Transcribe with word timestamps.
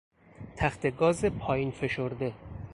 تختهگاز 0.55 1.25
پایین 1.25 1.71
فشرده 1.71 2.33